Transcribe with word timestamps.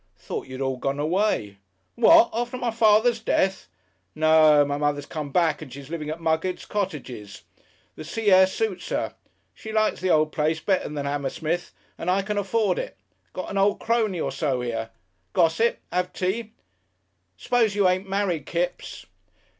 "Thought 0.17 0.47
you'd 0.47 0.61
all 0.61 0.77
gone 0.77 0.97
away" 0.99 1.59
"What! 1.95 2.31
after 2.33 2.57
my 2.57 2.71
father's 2.71 3.19
death? 3.19 3.67
No! 4.15 4.65
My 4.65 4.75
mother's 4.79 5.05
come 5.05 5.29
back, 5.31 5.61
and 5.61 5.71
she's 5.71 5.91
living 5.91 6.09
at 6.09 6.19
Muggett's 6.19 6.65
cottages. 6.65 7.43
The 7.95 8.03
sea 8.03 8.31
air 8.31 8.47
suits 8.47 8.91
'er. 8.91 9.13
She 9.53 9.71
likes 9.71 10.01
the 10.01 10.09
old 10.09 10.31
place 10.31 10.59
better 10.59 10.89
than 10.89 11.05
Hammersmith... 11.05 11.71
and 11.99 12.09
I 12.09 12.23
can 12.23 12.39
afford 12.39 12.79
it. 12.79 12.97
Got 13.31 13.51
an 13.51 13.59
old 13.59 13.79
crony 13.79 14.19
or 14.19 14.31
so 14.31 14.61
here.... 14.61 14.89
Gossip... 15.33 15.77
have 15.91 16.13
tea.... 16.13 16.53
S'pose 17.37 17.75
you 17.75 17.87
ain't 17.87 18.09
married, 18.09 18.47
Kipps?" 18.47 19.05